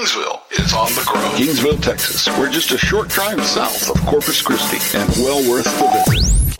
[0.00, 1.20] Kingsville is on the grow.
[1.32, 2.26] Kingsville, Texas.
[2.38, 6.58] We're just a short drive south of Corpus Christi and well worth the visit.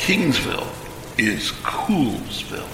[0.00, 0.66] Kingsville
[1.16, 2.66] is Coolsville.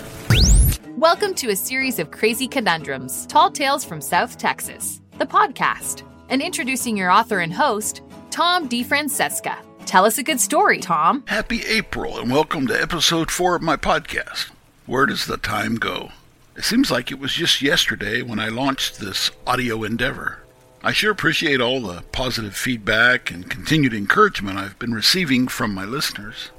[0.97, 6.41] Welcome to a series of crazy conundrums, tall tales from South Texas, the podcast, and
[6.41, 8.01] introducing your author and host,
[8.31, 9.59] Tom DeFrancesca.
[9.85, 11.23] Tell us a good story, Tom.
[11.27, 14.49] Happy April and welcome to episode four of my podcast.
[14.87, 16.13] Where does the time go?
[16.59, 20.41] It seems like it was just yesterday when I launched this audio endeavor.
[20.83, 25.85] I sure appreciate all the positive feedback and continued encouragement I've been receiving from my
[25.85, 26.51] listeners.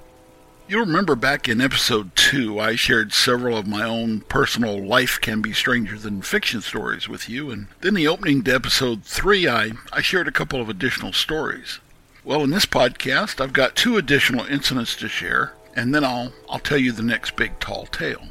[0.70, 5.42] You'll remember back in episode 2, I shared several of my own personal life can
[5.42, 9.72] be stranger than fiction stories with you, and then the opening to episode 3, I,
[9.92, 11.80] I shared a couple of additional stories.
[12.24, 16.60] Well, in this podcast, I've got two additional incidents to share, and then I'll, I'll
[16.60, 18.24] tell you the next big tall tale.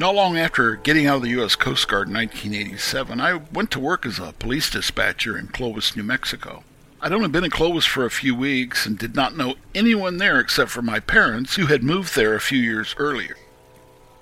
[0.00, 1.56] Not long after getting out of the U.S.
[1.56, 6.02] Coast Guard in 1987, I went to work as a police dispatcher in Clovis, New
[6.02, 6.64] Mexico.
[7.02, 10.40] I'd only been in Clovis for a few weeks and did not know anyone there
[10.40, 13.36] except for my parents, who had moved there a few years earlier.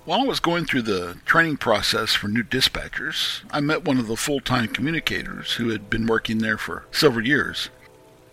[0.04, 4.08] While I was going through the training process for new dispatchers, I met one of
[4.08, 7.70] the full time communicators who had been working there for several years.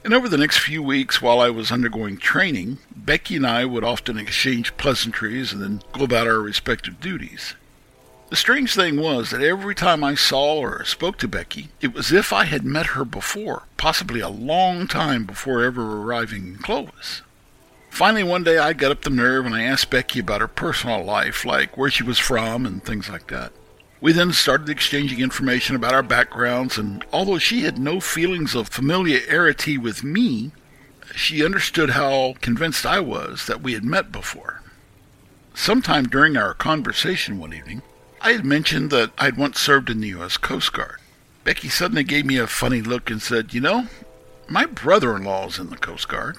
[0.06, 3.84] And over the next few weeks while I was undergoing training, Becky and I would
[3.84, 7.56] often exchange pleasantries and then go about our respective duties.
[8.30, 12.12] The strange thing was that every time I saw or spoke to Becky, it was
[12.12, 16.58] as if I had met her before, possibly a long time before ever arriving in
[16.60, 17.24] Clovis.
[17.90, 21.04] Finally, one day I got up the nerve and I asked Becky about her personal
[21.04, 23.54] life, like where she was from and things like that.
[24.06, 28.70] We then started exchanging information about our backgrounds, and although she had no feelings of
[28.70, 30.52] familiarity with me,
[31.16, 34.62] she understood how convinced I was that we had met before.
[35.56, 37.82] Sometime during our conversation one evening,
[38.22, 40.38] I had mentioned that I'd once served in the U.S.
[40.38, 41.00] Coast Guard.
[41.44, 43.88] Becky suddenly gave me a funny look and said, You know,
[44.48, 46.38] my brother in law is in the Coast Guard.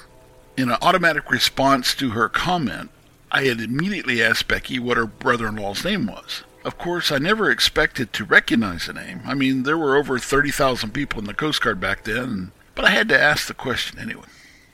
[0.57, 2.91] In an automatic response to her comment,
[3.33, 6.45] I had immediately asked Becky what her brother in law's name was.
[6.67, 9.21] Of course, I never expected to recognize the name.
[9.25, 12.91] I mean, there were over 30,000 people in the Coast Guard back then, but I
[12.91, 14.27] had to ask the question anyway.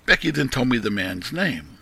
[0.07, 1.77] Becky then told me the man's name.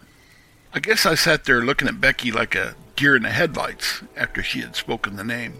[0.75, 4.43] I guess I sat there looking at Becky like a deer in the headlights after
[4.43, 5.55] she had spoken the name.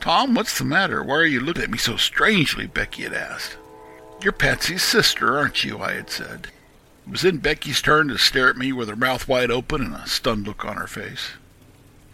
[0.00, 1.02] Tom, what's the matter?
[1.02, 2.68] Why are you looking at me so strangely?
[2.68, 3.56] Becky had asked.
[4.22, 5.80] You're Patsy's sister, aren't you?
[5.80, 6.46] I had said.
[7.04, 9.94] It was then Becky's turn to stare at me with her mouth wide open and
[9.96, 11.30] a stunned look on her face.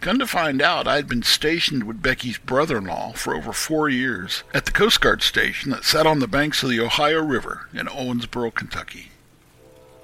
[0.01, 3.51] Come to find out, I had been stationed with Becky's brother in law for over
[3.51, 7.21] four years at the Coast Guard station that sat on the banks of the Ohio
[7.21, 9.11] River in Owensboro, Kentucky.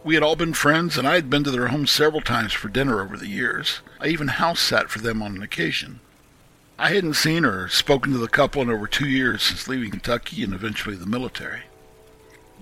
[0.04, 2.68] We had all been friends, and I had been to their home several times for
[2.68, 3.80] dinner over the years.
[4.02, 6.02] I even house sat for them on an occasion.
[6.78, 10.44] I hadn't seen or spoken to the couple in over two years since leaving Kentucky
[10.44, 11.64] and eventually the military.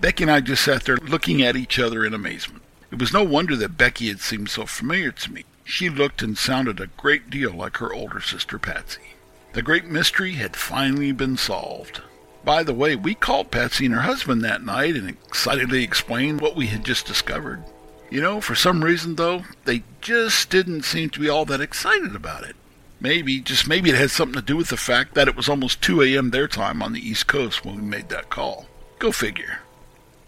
[0.00, 2.62] Becky and I just sat there looking at each other in amazement.
[2.92, 5.44] It was no wonder that Becky had seemed so familiar to me.
[5.64, 9.14] She looked and sounded a great deal like her older sister Patsy.
[9.54, 12.02] The great mystery had finally been solved.
[12.44, 16.54] By the way, we called Patsy and her husband that night and excitedly explained what
[16.54, 17.64] we had just discovered.
[18.10, 22.14] You know, for some reason, though, they just didn't seem to be all that excited
[22.14, 22.54] about it.
[23.00, 25.82] Maybe, just maybe it had something to do with the fact that it was almost
[25.82, 26.30] 2 a.m.
[26.30, 28.66] their time on the East Coast when we made that call.
[28.98, 29.60] Go figure.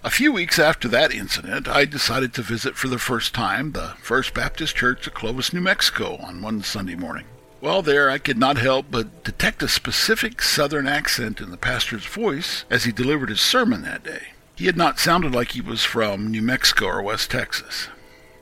[0.06, 3.97] A few weeks after that incident, I decided to visit for the first time the
[4.00, 7.25] First Baptist Church of Clovis, New Mexico on one Sunday morning.
[7.59, 12.06] While there, I could not help but detect a specific southern accent in the pastor's
[12.06, 14.28] voice as he delivered his sermon that day.
[14.55, 17.89] He had not sounded like he was from New Mexico or West Texas.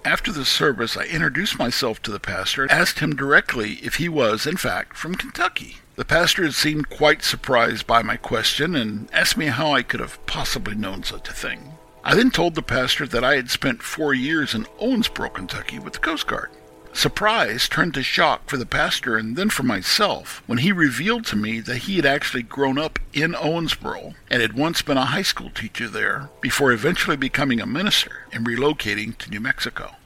[0.04, 4.08] After the service, I introduced myself to the pastor and asked him directly if he
[4.08, 5.78] was, in fact, from Kentucky.
[5.96, 10.00] The pastor had seemed quite surprised by my question and asked me how I could
[10.00, 11.78] have possibly known such a thing.
[12.04, 15.94] I then told the pastor that I had spent four years in Owensboro, Kentucky with
[15.94, 16.50] the Coast Guard.
[16.94, 21.36] Surprise turned to shock for the pastor and then for myself when he revealed to
[21.36, 25.22] me that he had actually grown up in Owensboro and had once been a high
[25.22, 29.96] school teacher there before eventually becoming a minister and relocating to New Mexico.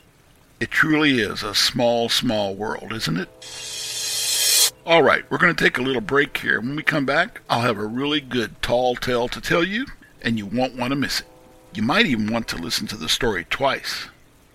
[0.61, 4.83] It truly is a small, small world, isn't it?
[4.87, 6.59] All right, we're going to take a little break here.
[6.59, 9.85] When we come back, I'll have a really good tall tale to tell you,
[10.23, 11.27] and you won't want to miss it.
[11.75, 14.09] You might even want to listen to the story twice.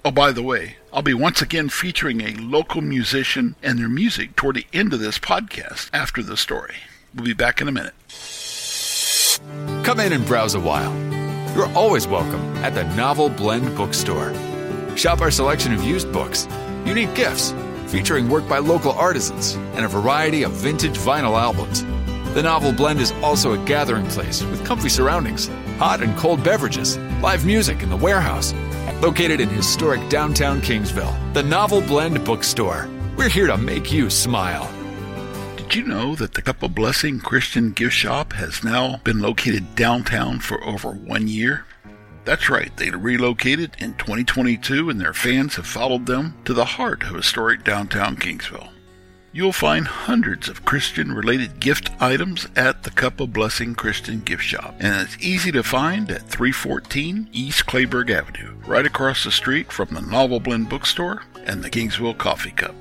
[0.05, 4.35] Oh, by the way, I'll be once again featuring a local musician and their music
[4.35, 6.75] toward the end of this podcast after the story.
[7.15, 7.93] We'll be back in a minute.
[9.85, 10.93] Come in and browse a while.
[11.55, 14.33] You're always welcome at the Novel Blend Bookstore.
[14.97, 16.49] Shop our selection of used books,
[16.83, 17.53] unique gifts,
[17.87, 21.81] featuring work by local artisans and a variety of vintage vinyl albums.
[22.33, 25.47] The Novel Blend is also a gathering place with comfy surroundings,
[25.77, 28.53] hot and cold beverages, live music in the warehouse.
[29.01, 32.89] Located in historic downtown Kingsville, the Novel Blend Bookstore.
[33.15, 34.69] We're here to make you smile.
[35.55, 39.75] Did you know that the Cup of Blessing Christian Gift Shop has now been located
[39.75, 41.65] downtown for over one year?
[42.25, 47.03] That's right, they relocated in 2022 and their fans have followed them to the heart
[47.03, 48.72] of historic downtown Kingsville.
[49.35, 54.43] You'll find hundreds of Christian related gift items at the Cup of Blessing Christian Gift
[54.43, 59.71] Shop, and it's easy to find at 314 East Kleberg Avenue, right across the street
[59.71, 62.75] from the Novel Blend Bookstore and the Kingsville Coffee Cup.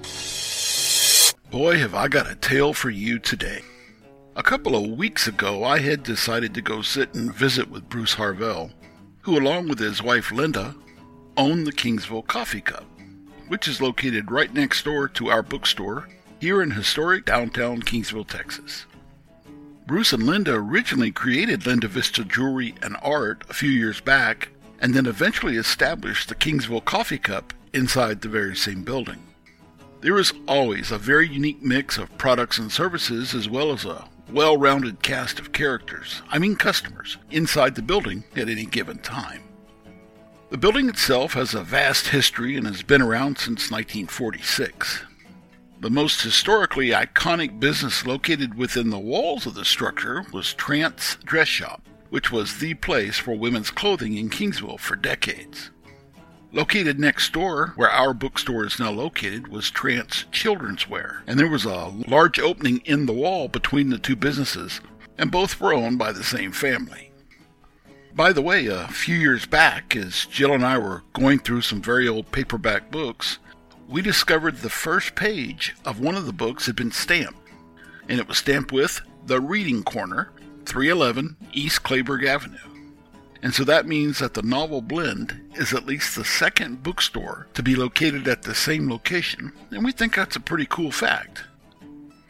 [1.50, 3.62] Boy, have I got a tale for you today.
[4.37, 8.16] A couple of weeks ago, I had decided to go sit and visit with Bruce
[8.16, 8.72] Harvell,
[9.22, 10.75] who, along with his wife Linda,
[11.34, 12.84] owned the Kingsville Coffee Cup,
[13.49, 16.08] which is located right next door to our bookstore
[16.43, 18.85] here in historic downtown Kingsville, Texas.
[19.87, 24.49] Bruce and Linda originally created Linda Vista Jewelry and Art a few years back,
[24.81, 29.23] and then eventually established the Kingsville Coffee Cup inside the very same building.
[30.00, 34.09] There is always a very unique mix of products and services as well as a
[34.33, 39.43] well rounded cast of characters, I mean customers, inside the building at any given time.
[40.50, 45.05] The building itself has a vast history and has been around since 1946.
[45.82, 51.49] The most historically iconic business located within the walls of the structure was Trant's Dress
[51.49, 55.73] Shop, which was the place for women's clothing in Kingsville for decades.
[56.52, 61.49] Located next door, where our bookstore is now located, was Trant's Children's Wear, and there
[61.49, 64.81] was a large opening in the wall between the two businesses,
[65.19, 67.11] and both were owned by the same family.
[68.14, 71.82] By the way, a few years back, as Jill and I were going through some
[71.82, 73.40] very old paperback books,
[73.93, 77.39] we discovered the first page of one of the books had been stamped,
[78.09, 80.33] and it was stamped with The Reading Corner,
[80.65, 82.56] 311 East Kleberg Avenue.
[83.43, 87.62] And so that means that the Novel Blend is at least the second bookstore to
[87.62, 91.45] be located at the same location, and we think that's a pretty cool fact.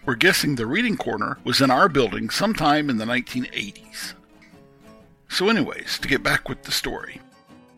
[0.04, 4.14] We're guessing the Reading Corner was in our building sometime in the 1980s.
[5.28, 7.20] So, anyways, to get back with the story.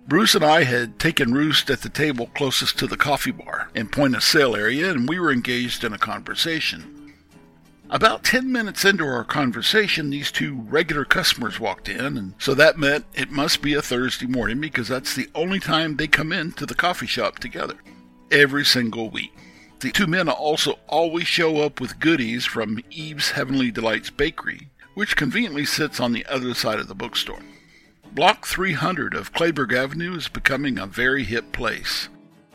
[0.06, 3.91] Bruce and I had taken roost at the table closest to the coffee bar and
[3.91, 7.15] point of sale area, and we were engaged in a conversation.
[7.89, 12.79] About 10 minutes into our conversation, these two regular customers walked in, and so that
[12.79, 16.53] meant it must be a Thursday morning because that's the only time they come in
[16.53, 17.77] to the coffee shop together.
[18.31, 19.33] Every single week.
[19.81, 25.17] The two men also always show up with goodies from Eve's Heavenly Delights Bakery, which
[25.17, 27.41] conveniently sits on the other side of the bookstore.
[28.15, 32.09] Block 300 of Kleberg Avenue is becoming a very hip place.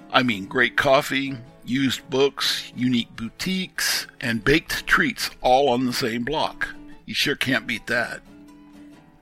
[0.10, 1.36] I mean, great coffee,
[1.66, 6.70] used books, unique boutiques, and baked treats all on the same block.
[7.06, 8.22] You sure can't beat that.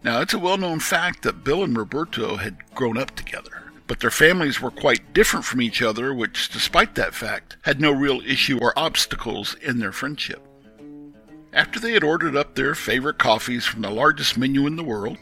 [0.04, 4.00] Now, it's a well known fact that Bill and Roberto had grown up together, but
[4.00, 8.22] their families were quite different from each other, which, despite that fact, had no real
[8.22, 10.48] issue or obstacles in their friendship.
[11.52, 15.18] After they had ordered up their favorite coffees from the largest menu in the world,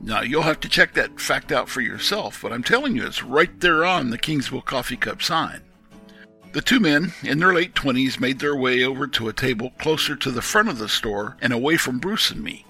[0.00, 3.22] now, you'll have to check that fact out for yourself, but I'm telling you, it's
[3.22, 5.62] right there on the Kingsville Coffee Cup sign.
[6.52, 10.16] The two men, in their late 20s, made their way over to a table closer
[10.16, 12.64] to the front of the store and away from Bruce and me.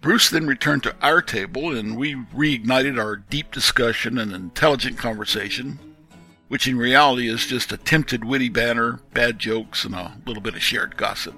[0.00, 5.78] Bruce then returned to our table, and we reignited our deep discussion and intelligent conversation,
[6.48, 10.62] which in reality is just attempted witty banter, bad jokes, and a little bit of
[10.62, 11.34] shared gossip.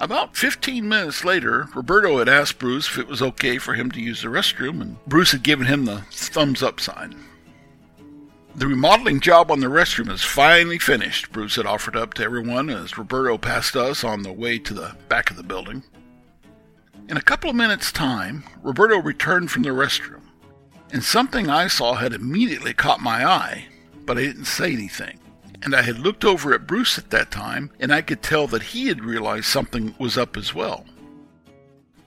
[0.00, 4.00] About 15 minutes later, Roberto had asked Bruce if it was okay for him to
[4.00, 7.16] use the restroom, and Bruce had given him the thumbs up sign.
[8.54, 12.70] The remodeling job on the restroom is finally finished, Bruce had offered up to everyone
[12.70, 15.82] as Roberto passed us on the way to the back of the building.
[17.08, 20.22] In a couple of minutes' time, Roberto returned from the restroom,
[20.92, 23.66] and something I saw had immediately caught my eye,
[24.06, 25.18] but I didn't say anything
[25.62, 28.62] and I had looked over at Bruce at that time, and I could tell that
[28.62, 30.84] he had realized something was up as well.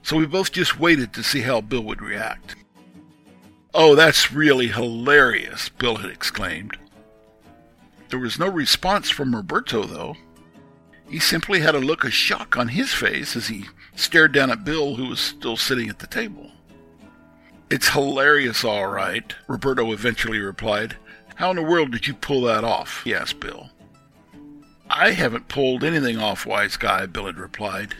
[0.02, 2.56] So we both just waited to see how Bill would react.
[3.74, 6.76] Oh, that's really hilarious, Bill had exclaimed.
[8.08, 10.16] There was no response from Roberto, though.
[11.08, 14.64] He simply had a look of shock on his face as he stared down at
[14.64, 16.50] Bill, who was still sitting at the table.
[17.70, 20.96] It's hilarious, all right, Roberto eventually replied.
[21.36, 23.02] How in the world did you pull that off?
[23.04, 23.70] he asked Bill.
[24.88, 27.94] I haven't pulled anything off, wise guy, Bill had replied.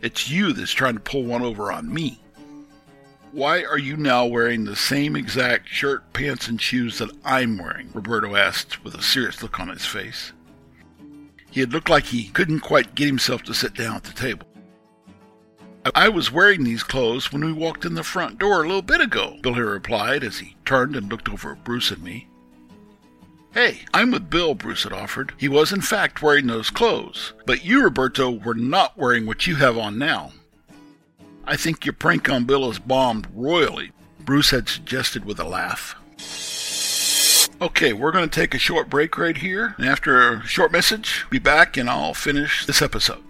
[0.00, 2.20] It's you that's trying to pull one over on me.
[3.32, 7.90] Why are you now wearing the same exact shirt, pants, and shoes that I'm wearing?
[7.92, 10.32] Roberto asked with a serious look on his face.
[11.50, 14.46] He had looked like he couldn't quite get himself to sit down at the table.
[15.94, 19.00] I was wearing these clothes when we walked in the front door a little bit
[19.00, 22.28] ago, Bill had replied as he turned and looked over at Bruce and me.
[23.52, 25.32] Hey, I'm with Bill, Bruce had offered.
[25.38, 29.56] He was in fact wearing those clothes, but you, Roberto, were not wearing what you
[29.56, 30.32] have on now.
[31.46, 35.94] I think your prank on Bill is bombed royally, Bruce had suggested with a laugh.
[37.60, 41.24] Okay, we're going to take a short break right here, and after a short message,
[41.30, 43.24] be back and I'll finish this episode.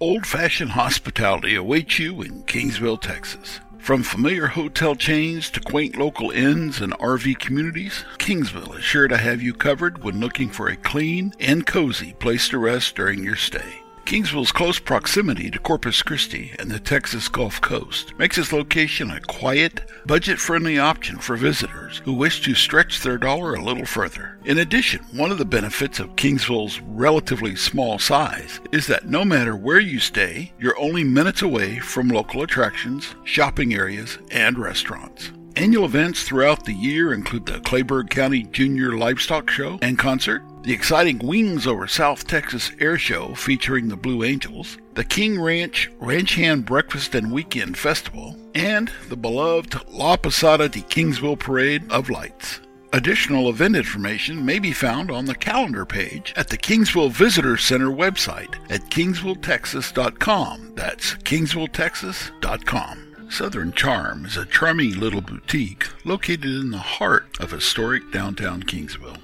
[0.00, 3.60] Old fashioned hospitality awaits you in Kingsville, Texas.
[3.84, 9.18] From familiar hotel chains to quaint local inns and RV communities, Kingsville is sure to
[9.18, 13.36] have you covered when looking for a clean and cozy place to rest during your
[13.36, 13.83] stay.
[14.04, 19.20] Kingsville's close proximity to Corpus Christi and the Texas Gulf Coast makes its location a
[19.20, 24.38] quiet, budget friendly option for visitors who wish to stretch their dollar a little further.
[24.44, 29.56] In addition, one of the benefits of Kingsville's relatively small size is that no matter
[29.56, 35.32] where you stay, you're only minutes away from local attractions, shopping areas, and restaurants.
[35.56, 40.72] Annual events throughout the year include the Kleberg County Junior Livestock Show and Concert, the
[40.72, 46.36] exciting Wings Over South Texas Air Show featuring the Blue Angels, the King Ranch Ranch
[46.36, 52.60] Hand Breakfast and Weekend Festival, and the beloved La Posada de Kingsville Parade of Lights.
[52.94, 57.90] Additional event information may be found on the calendar page at the Kingsville Visitor Center
[57.90, 60.72] website at kingsvilletexas.com.
[60.76, 63.26] That's kingsvilletexas.com.
[63.28, 69.18] Southern Charm is a charming little boutique located in the heart of historic downtown Kingsville.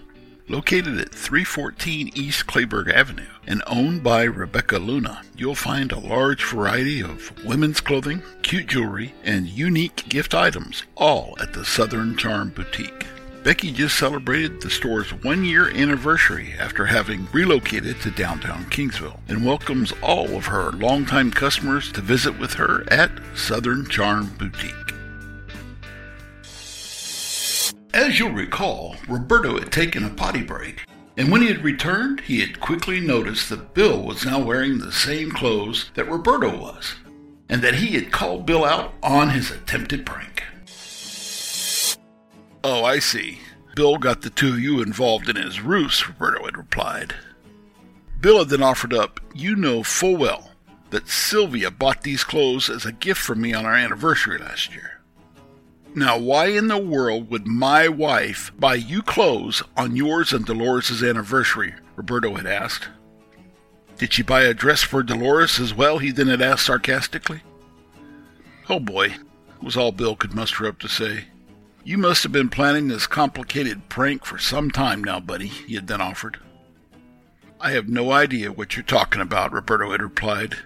[0.51, 6.45] Located at 314 East Kleberg Avenue and owned by Rebecca Luna, you'll find a large
[6.45, 12.51] variety of women's clothing, cute jewelry, and unique gift items, all at the Southern Charm
[12.51, 13.07] Boutique.
[13.45, 19.47] Becky just celebrated the store's one year anniversary after having relocated to downtown Kingsville and
[19.47, 24.80] welcomes all of her longtime customers to visit with her at Southern Charm Boutique.
[27.93, 32.41] As you'll recall, Roberto had taken a potty break, and when he had returned, he
[32.41, 36.95] had quickly noticed that Bill was now wearing the same clothes that Roberto was,
[37.49, 40.45] and that he had called Bill out on his attempted prank.
[42.63, 43.41] Oh, I see.
[43.75, 47.15] Bill got the two of you involved in his ruse, Roberto had replied.
[48.21, 50.53] Bill had then offered up, You know full well
[50.91, 55.00] that Sylvia bought these clothes as a gift for me on our anniversary last year.
[55.95, 61.03] Now, why in the world would my wife buy you clothes on yours and Dolores'
[61.03, 61.75] anniversary?
[61.97, 62.89] Roberto had asked.
[63.99, 65.99] Did she buy a dress for Dolores as well?
[65.99, 67.43] He then had asked sarcastically.
[68.69, 69.17] Oh boy,
[69.61, 71.25] was all Bill could muster up to say.
[71.83, 75.89] You must have been planning this complicated prank for some time now, buddy, he had
[75.89, 76.39] then offered.
[77.61, 80.57] I have no idea what you're talking about, Roberto had replied.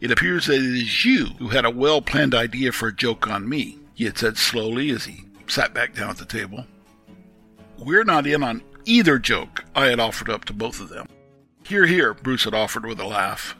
[0.00, 3.26] It appears that it is you who had a well planned idea for a joke
[3.26, 6.66] on me he had said slowly as he sat back down at the table.
[7.78, 11.08] We're not in on either joke, I had offered up to both of them.
[11.64, 13.56] Here, here, Bruce had offered with a laugh.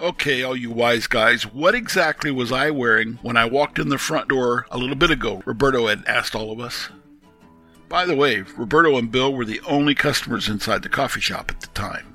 [0.00, 3.98] Okay, all you wise guys, what exactly was I wearing when I walked in the
[3.98, 5.42] front door a little bit ago?
[5.44, 6.88] Roberto had asked all of us.
[7.88, 11.60] By the way, Roberto and Bill were the only customers inside the coffee shop at
[11.60, 12.14] the time.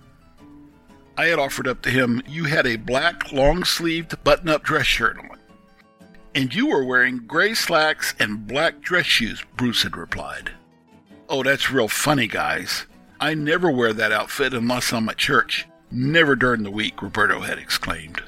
[1.18, 4.86] I had offered up to him, you had a black long sleeved button up dress
[4.86, 5.30] shirt on
[6.36, 10.52] and you were wearing gray slacks and black dress shoes, Bruce had replied.
[11.28, 12.86] Oh, that's real funny, guys.
[13.20, 15.68] I never wear that outfit unless I'm at church.
[15.92, 18.24] Never during the week, Roberto had exclaimed.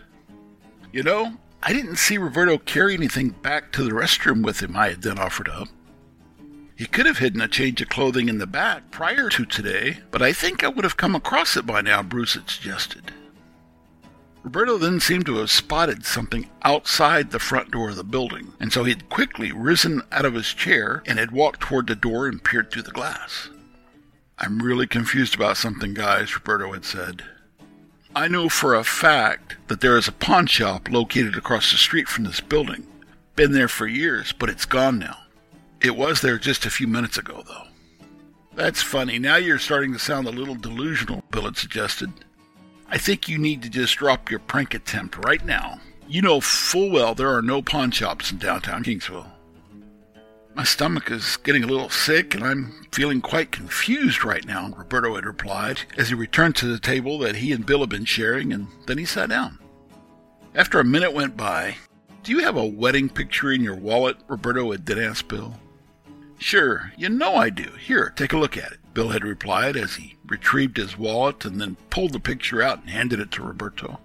[0.92, 4.90] You know, I didn't see Roberto carry anything back to the restroom with him, I
[4.90, 5.70] had then offered up.
[6.76, 10.24] He could have hidden a change of clothing in the back prior to today, but
[10.24, 13.12] I think I would have come across it by now, Bruce had suggested.
[14.44, 18.74] Roberto then seemed to have spotted something outside the front door of the building, and
[18.74, 22.28] so he had quickly risen out of his chair and had walked toward the door
[22.28, 23.50] and peered through the glass.
[24.40, 27.24] I'm really confused about something, guys, Roberto had said.
[28.16, 32.08] I know for a fact that there is a pawn shop located across the street
[32.08, 32.88] from this building.
[33.36, 35.18] Been there for years, but it's gone now.
[35.80, 37.68] It was there just a few minutes ago, though.
[38.54, 39.18] That's funny.
[39.18, 42.12] Now you're starting to sound a little delusional, Bill had suggested.
[42.92, 45.80] I think you need to just drop your prank attempt right now.
[46.10, 49.32] You know full well there are no pawn shops in downtown Kingsville.
[50.56, 55.16] My stomach is getting a little sick and I'm feeling quite confused right now, Roberto
[55.16, 58.52] had replied as he returned to the table that he and Bill had been sharing,
[58.52, 59.58] and then he sat down.
[60.54, 61.78] After a minute went by,
[62.24, 64.18] Do you have a wedding picture in your wallet?
[64.28, 65.58] Roberto had then asked Bill.
[66.40, 67.72] Sure, you know I do.
[67.80, 68.81] Here, take a look at it.
[68.94, 72.90] Bill had replied as he retrieved his wallet and then pulled the picture out and
[72.90, 74.00] handed it to Roberto.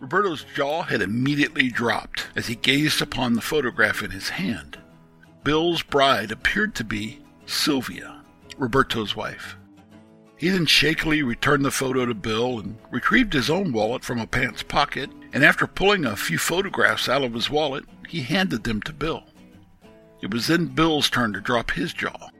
[0.00, 4.78] Roberto's jaw had immediately dropped as he gazed upon the photograph in his hand.
[5.44, 8.22] Bill's bride appeared to be Sylvia,
[8.56, 9.56] Roberto's wife.
[10.36, 14.26] He then shakily returned the photo to Bill and retrieved his own wallet from a
[14.26, 18.82] pants pocket, and after pulling a few photographs out of his wallet, he handed them
[18.82, 19.22] to Bill.
[20.20, 22.30] It was then Bill's turn to drop his jaw.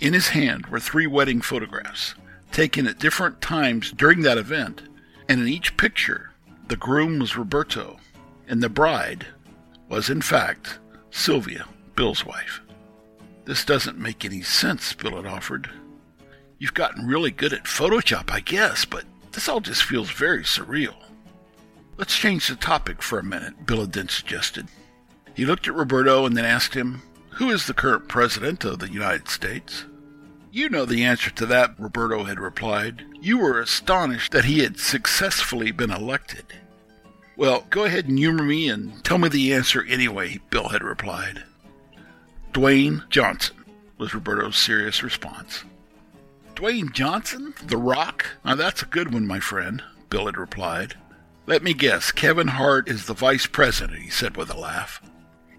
[0.00, 2.14] In his hand were three wedding photographs,
[2.52, 4.82] taken at different times during that event,
[5.28, 6.32] and in each picture,
[6.68, 7.98] the groom was Roberto,
[8.48, 9.26] and the bride
[9.90, 10.78] was, in fact,
[11.10, 11.66] Sylvia,
[11.96, 12.62] Bill's wife.
[13.44, 15.68] This doesn't make any sense, Bill had offered.
[16.58, 20.94] You've gotten really good at Photoshop, I guess, but this all just feels very surreal.
[21.98, 24.68] Let's change the topic for a minute, Bill had then suggested.
[25.34, 27.02] He looked at Roberto and then asked him,
[27.32, 29.84] Who is the current president of the United States?
[30.52, 33.04] You know the answer to that, Roberto had replied.
[33.20, 36.44] You were astonished that he had successfully been elected.
[37.36, 41.44] Well, go ahead and humor me and tell me the answer anyway, Bill had replied.
[42.52, 43.56] Dwayne Johnson,
[43.96, 45.62] was Roberto's serious response.
[46.56, 47.54] Dwayne Johnson?
[47.64, 48.26] The Rock?
[48.44, 50.96] Now that's a good one, my friend, Bill had replied.
[51.46, 55.00] Let me guess, Kevin Hart is the vice president, he said with a laugh.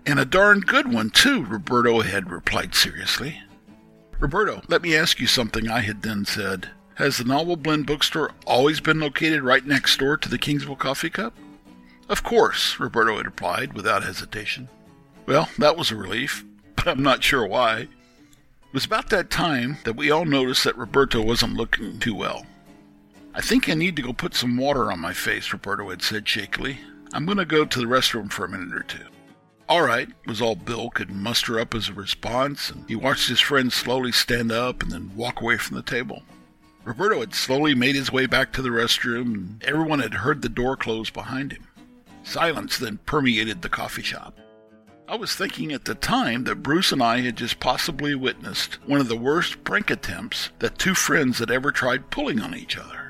[0.06, 3.42] And a darn good one, too, Roberto had replied seriously.
[4.22, 6.70] Roberto, let me ask you something, I had then said.
[6.94, 11.10] Has the Novel Blend bookstore always been located right next door to the Kingsville Coffee
[11.10, 11.34] Cup?
[12.08, 14.70] Of course, Roberto had replied without hesitation.
[15.26, 17.80] Well, that was a relief, but I'm not sure why.
[17.80, 17.90] It
[18.74, 22.46] was about that time that we all noticed that Roberto wasn't looking too well.
[23.34, 26.28] I think I need to go put some water on my face, Roberto had said
[26.28, 26.78] shakily.
[27.12, 29.00] I'm going to go to the restroom for a minute or two.
[29.72, 33.40] All right, was all Bill could muster up as a response, and he watched his
[33.40, 36.24] friend slowly stand up and then walk away from the table.
[36.84, 40.50] Roberto had slowly made his way back to the restroom, and everyone had heard the
[40.50, 41.66] door close behind him.
[42.22, 44.38] Silence then permeated the coffee shop.
[45.08, 49.00] I was thinking at the time that Bruce and I had just possibly witnessed one
[49.00, 53.01] of the worst prank attempts that two friends had ever tried pulling on each other.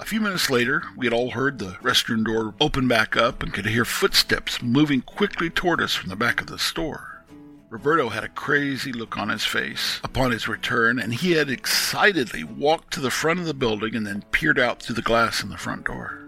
[0.00, 3.52] A few minutes later, we had all heard the restroom door open back up and
[3.52, 7.22] could hear footsteps moving quickly toward us from the back of the store.
[7.68, 12.42] Roberto had a crazy look on his face upon his return, and he had excitedly
[12.42, 15.50] walked to the front of the building and then peered out through the glass in
[15.50, 16.26] the front door.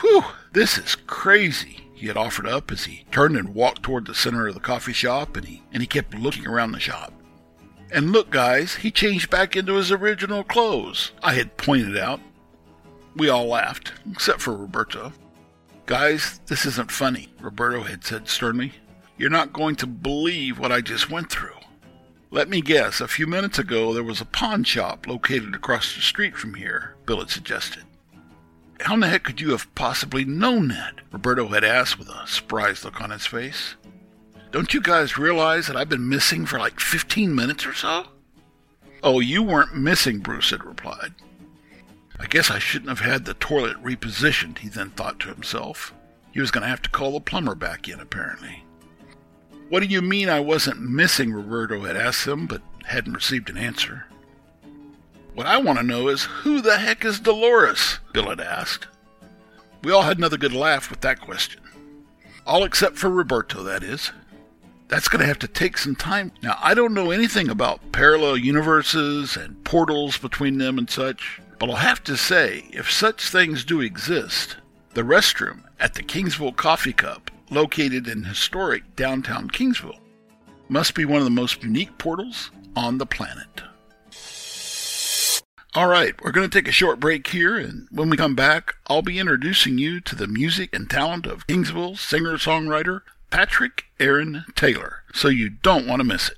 [0.00, 4.14] Whew, this is crazy, he had offered up as he turned and walked toward the
[4.14, 7.12] center of the coffee shop and he, and he kept looking around the shop.
[7.92, 12.20] And look, guys, he changed back into his original clothes, I had pointed out.
[13.16, 15.12] We all laughed, except for Roberto.
[15.86, 18.72] Guys, this isn't funny, Roberto had said sternly.
[19.16, 21.50] You're not going to believe what I just went through.
[22.30, 26.00] Let me guess, a few minutes ago there was a pawn shop located across the
[26.00, 27.84] street from here, Bill had suggested.
[28.80, 30.94] How in the heck could you have possibly known that?
[31.12, 33.76] Roberto had asked with a surprised look on his face.
[34.50, 38.06] Don't you guys realize that I've been missing for like 15 minutes or so?
[39.02, 41.12] Oh, you weren't missing, Bruce had replied.
[42.18, 45.92] I guess I shouldn't have had the toilet repositioned, he then thought to himself.
[46.32, 48.64] He was going to have to call the plumber back in, apparently.
[49.68, 51.32] What do you mean I wasn't missing?
[51.32, 54.06] Roberto had asked him, but hadn't received an answer.
[55.34, 57.98] What I want to know is who the heck is Dolores?
[58.12, 58.86] Bill had asked.
[59.82, 61.60] We all had another good laugh with that question.
[62.46, 64.12] All except for Roberto, that is.
[64.88, 66.30] That's going to have to take some time.
[66.42, 71.70] Now, I don't know anything about parallel universes and portals between them and such, but
[71.70, 74.56] I'll have to say, if such things do exist,
[74.92, 79.98] the restroom at the Kingsville Coffee Cup, located in historic downtown Kingsville,
[80.68, 83.62] must be one of the most unique portals on the planet.
[85.74, 88.74] All right, we're going to take a short break here, and when we come back,
[88.88, 93.00] I'll be introducing you to the music and talent of Kingsville singer songwriter
[93.30, 96.36] Patrick Aaron Taylor, so you don't want to miss it.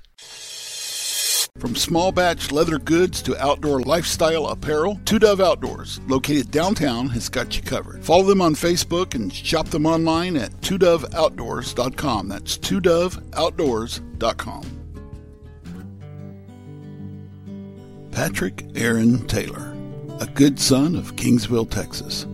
[1.59, 7.29] From small batch leather goods to outdoor lifestyle apparel, Two Dove Outdoors, located downtown, has
[7.29, 8.05] got you covered.
[8.05, 12.27] Follow them on Facebook and shop them online at twodoveoutdoors.com.
[12.27, 14.73] That's twodoveoutdoors.com.
[18.11, 19.75] Patrick Aaron Taylor,
[20.19, 22.25] a good son of Kingsville, Texas.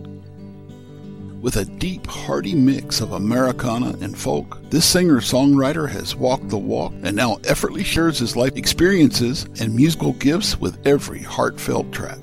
[1.44, 6.56] With a deep, hearty mix of Americana and folk, this singer songwriter has walked the
[6.56, 12.16] walk and now effortlessly shares his life experiences and musical gifts with every heartfelt track.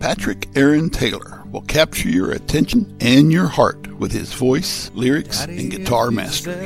[0.00, 5.70] Patrick Aaron Taylor will capture your attention and your heart with his voice, lyrics, and
[5.70, 6.56] guitar mastery.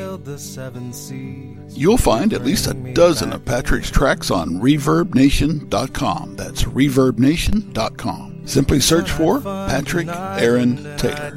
[1.69, 6.35] You'll find at least a dozen of Patrick's tracks on ReverbNation.com.
[6.35, 8.32] That's ReverbNation.com.
[8.45, 11.33] Simply search for Patrick Aaron Taylor.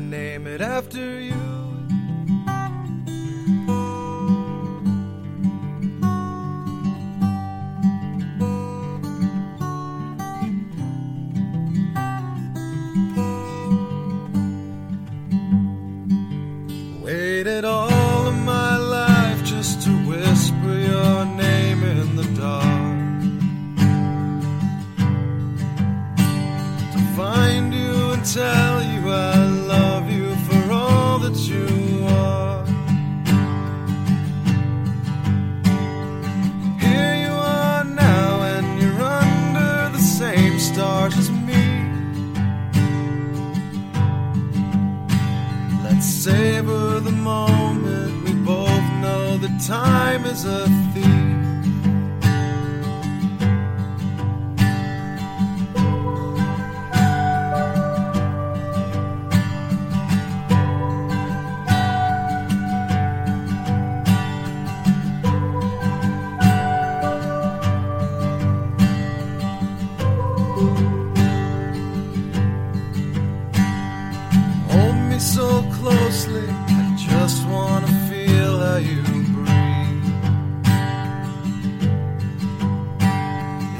[76.15, 79.01] Closely, I just wanna feel how you
[79.33, 80.05] breathe.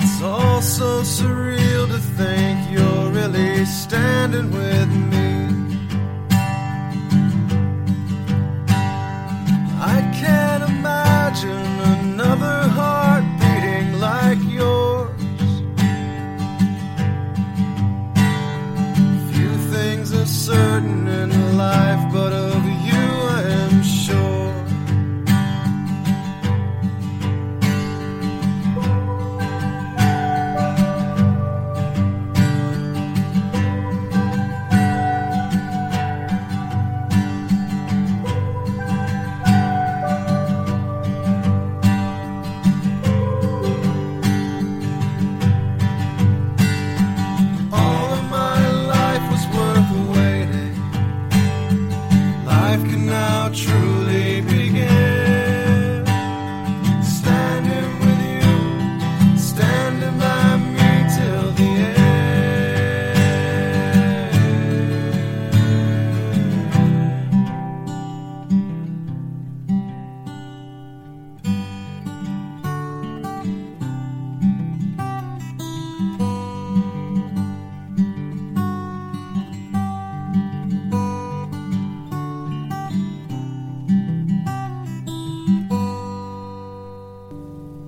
[0.02, 5.15] It's all so surreal to think you're really standing with me.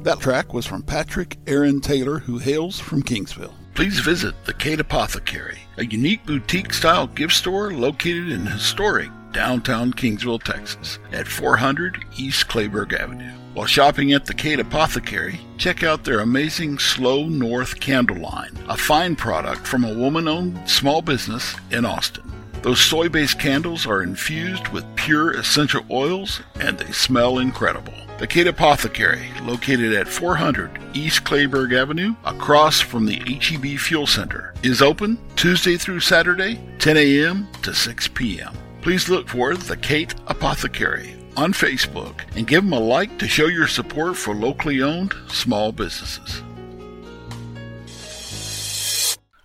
[0.08, 3.52] That track was from Patrick Aaron Taylor, who hails from Kingsville.
[3.74, 9.91] Please visit the Kate Apothecary, a unique boutique style gift store located in historic downtown
[9.91, 13.34] Kingsville, Texas, at 400 East Kleberg Avenue.
[13.54, 18.78] While shopping at the Kate Apothecary, check out their amazing Slow North candle line, a
[18.78, 22.32] fine product from a woman owned small business in Austin.
[22.62, 28.07] Those soy based candles are infused with pure essential oils and they smell incredible.
[28.17, 34.56] The Kate Apothecary, located at 400 East Kleberg Avenue, across from the HEB Fuel Center,
[34.63, 37.47] is open Tuesday through Saturday, 10 a.m.
[37.62, 38.58] to 6 p.m.
[38.82, 43.45] Please look for The Kate Apothecary on Facebook and give them a like to show
[43.45, 46.41] your support for locally owned small businesses.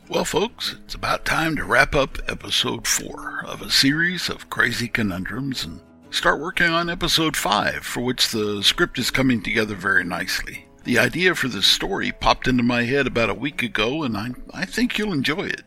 [0.09, 4.89] Well, folks, it's about time to wrap up episode four of a series of crazy
[4.89, 5.81] conundrums and
[6.13, 10.67] start working on episode five, for which the script is coming together very nicely.
[10.85, 14.31] The idea for this story popped into my head about a week ago, and I,
[14.53, 15.63] I think you'll enjoy it.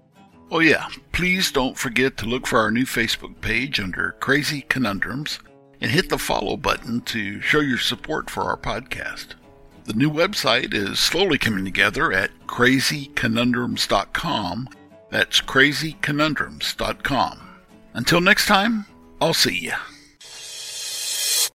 [0.52, 5.40] Oh, yeah, please don't forget to look for our new Facebook page under Crazy Conundrums
[5.82, 9.28] and hit the follow button to show your support for our podcast.
[9.86, 14.70] The new website is slowly coming together at crazyconundrums.com.
[15.10, 17.42] That's crazyconundrums.com.
[17.94, 18.86] Until next time,
[19.22, 19.78] I'll see ya.